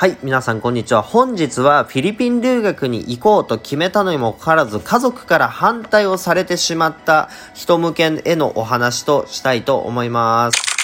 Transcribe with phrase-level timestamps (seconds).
[0.00, 1.02] はい、皆さんこんにちは。
[1.02, 10.79] 本日はフィリピン留学に行こうと決めたのにもかかわらず、家族から反対をされてしまった人向けへのお話としたいと思います。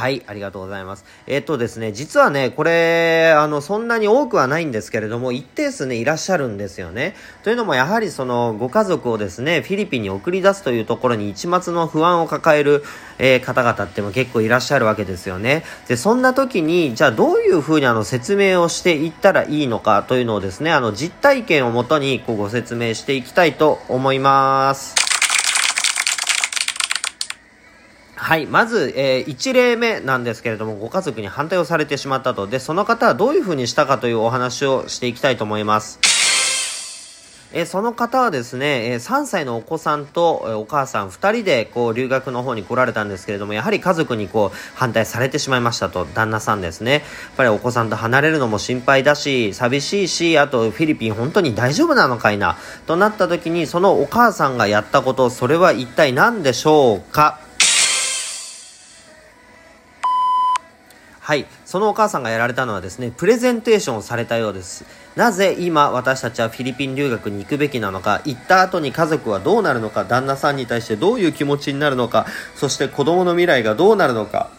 [0.00, 1.04] はい、ありがとうございます。
[1.26, 7.14] えっ、とですね、実はね、これ、あの、そんなに多くはないんですけれども、一定数ね、いらっしゃるんですよね。
[7.42, 12.82] というのも、やはりその、ご家族をですね、フィリピンに送り出すというところに一末の不安を抱える、
[13.18, 15.64] えー、方々っても結構いらっしゃるわけですよね。
[15.86, 25.09] で、そんな時に、じゃあどういうふうにあの、説明をしていったらいいのかというのをですね、あの、実体験をもとに、こう、ご説明していきたいと思います。
[28.22, 28.46] はい。
[28.46, 32.46] まず、えー、1例目なんですけれども、ご家族に反対をされてしまったと。
[32.46, 35.98] で、その方はどういうふうにしたかというお話をしていきたいと思います。
[37.54, 46.92] えー、その方はですね、えー、3歳のお子さんと、えー、お母さん2人でこう留学の方に来られたんですけれども、やはり家族にこう反対されてしまいましたと、旦那さんですね。
[46.92, 47.02] やっ
[47.38, 57.40] ぱりお子さんと離れるのも心配だし、寂しいし、あとフィリピン本当に大丈夫なのかいな、となった時に、そのお母さんがやったこと、それは一体何でしょうか？
[61.30, 61.46] はい。
[61.64, 64.84] そのお母さんがやられたのはですね、プレゼンテーションをされたようです。
[65.14, 74.50] なぜ今私たちはフィリピン留学に行くべきなのか、行った後に家族はどうなるのか、旦那さんに対してどういう気持ちになるのか、そして子供の未来がどうなるのか、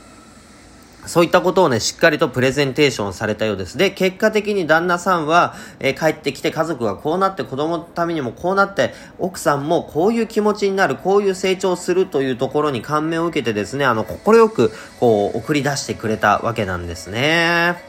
[1.06, 3.78] そういったことをね、しっかりとプレゼンテーションされたようです。
[3.78, 17.82] で、結果的に旦那さんは、えー、帰ってきて家族がこうなって、子供のためにもこうなって、奥さんもこういう気持ちになる、こういう成長するというところに感銘を受けてですね、あの、快く、こう、送り出してくれたわけなんですね。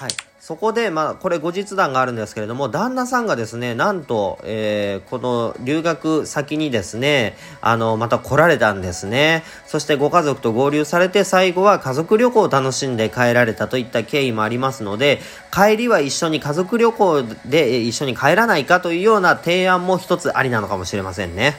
[0.00, 0.27] はい。
[0.48, 9.44] そこで、まあ、これ後日談があるんですけれども、旦那さんがですね、なんと、えー、この留学先にですね、あの、また来られたんですね。
[9.66, 15.20] そしてご家族と合流されて、最後は家族旅行を楽しんで帰られたといった経緯もありますので、
[15.52, 21.56] 帰りは一緒に家族旅行で一緒に帰らないかというような提案も一つありなのかもしれませんね。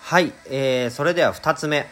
[0.00, 1.86] はい、えー、それでは二つ目。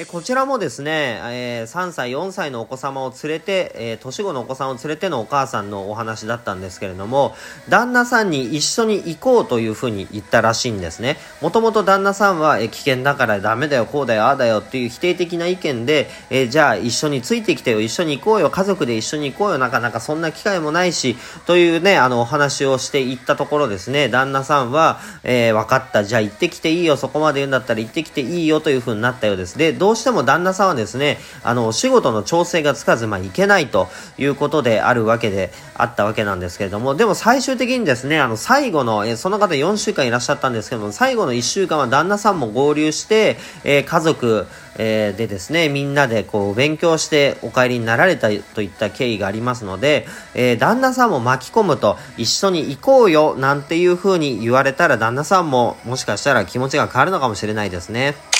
[0.00, 7.34] えこちらもですね、えー、3歳、4歳のお子様を連れて、えー、年子のお子さんを連れてのお母さんのお話だったんですけれども、
[7.68, 11.16] 旦那さんに一緒に行こうというふうに言ったらしいんですね。
[11.40, 21.16] もともと旦那さんは、えー、危険だからダメだよ、こうだよ、ああだよっていう否定的な意見で、え、じゃあ一緒についてきてよ、一緒に行こうよ、家族で一緒に行こうよ、なかなかそんな機会もないし、
[21.46, 29.58] というね、あの、お話をしていったところですね、旦那さんは、え、分かった、じゃあ行ってきていいよ、そこまで言うんだったら行ってきていいよというふうになったようです。
[29.58, 33.88] で、どうしても旦那さんはですね、あの、お仕事の調整がつかず、まあ、いけないと
[34.18, 44.46] いうことであるわけであったわけなんですけれども、でも最終的にですね、あの、最後の、えその方4週間いらっしゃったんですけども、最後の1週間は旦那さんも合流して、えー、家族、
[44.76, 58.37] えー、でですね、みんなでこう勉強してお帰りになられたといった経緯がありますので、えー、旦那さんも巻き込むと一緒に行こうよなんていう風に言われたら旦那さんももしかしたら気持ちが変わるのかもしれないですね。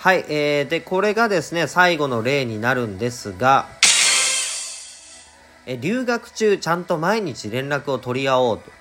[0.00, 3.66] はい、えー、で、これがですね、最後の例になるんですが、
[5.66, 8.77] え留学中、ちゃんと毎日連絡を取り合おうと。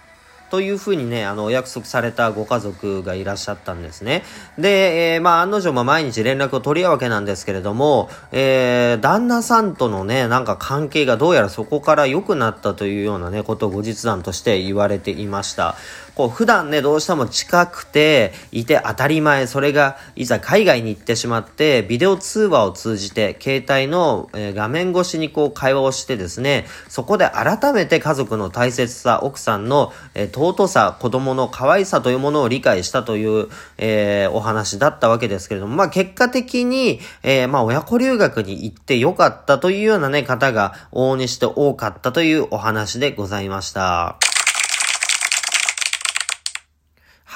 [0.49, 4.23] というふうにね、あの、お約束されたご家族がいらっしゃったんですね。
[4.57, 15.75] で、えー、まあ、案の定、まあ、毎日連絡を取り合うわけなんですけれども、えー、旦那さんとのね、なんか関係がどうやらそこから良くなったというようなね、ことを後日談として言われていました。
[16.17, 44.26] こう、普段ね、どうしても近くて、いて当たり前、それが、いざ海外に行ってしまって、ビデオ通話を通じて、携帯の、えー、画面越しにこう、会話をしてですね、そこで改めて家族の大切さ、奥さんの、えー、尊さ、子供の可愛さというものを理解したという、えー、お話だったわけですけれども、まあ、結果的に、えー、まあ、親子留学に行ってよかったというようなね、方が、往々にして多かったというお話でございました。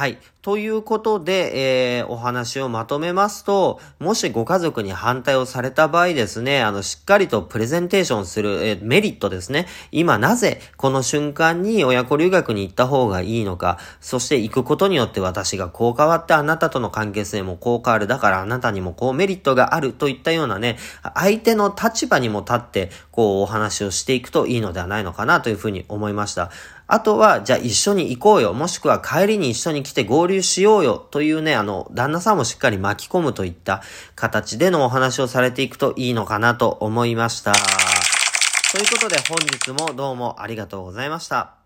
[0.02, 0.18] はい。
[0.42, 9.68] ということで、えー、お話をまとめますと、もしご家族に反対をされた場合ですね、あの、しっかりとプレゼンテーションする、えー、メリットですね。
[9.92, 18.08] 今なぜこの瞬間に親子留学に行った方がいいのか、そして行くことによって私がこう変わってあなたとの関係性もこう変わる。
[18.08, 20.80] だからあなたにもこうメリットがあるといったようなね、
[21.14, 26.50] 相手の立場にも立って、こうお話をしていくといいのではないのかなというふうに思いました。
[26.94, 28.54] あとは、じゃあ一緒に行こうよ。
[28.54, 30.98] もしくは帰りに一緒に来て合流しようよ。
[30.98, 33.82] というね、あの、旦那さんもしっかり巻き込むといった
[34.16, 37.54] 形でのお話をされていくといいのかなと思いました。
[37.54, 41.61] ということで本日もどうもありがとうございました。